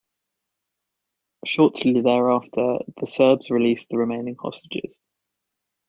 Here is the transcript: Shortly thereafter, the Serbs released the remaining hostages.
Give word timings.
Shortly 1.45 2.01
thereafter, 2.01 2.79
the 2.99 3.05
Serbs 3.05 3.51
released 3.51 3.89
the 3.89 3.99
remaining 3.99 4.35
hostages. 4.35 4.97